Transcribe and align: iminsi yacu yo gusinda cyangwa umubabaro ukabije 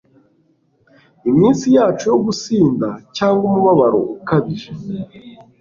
iminsi 1.31 1.65
yacu 1.75 2.03
yo 2.11 2.17
gusinda 2.25 2.87
cyangwa 3.17 3.43
umubabaro 3.47 3.99
ukabije 4.15 4.71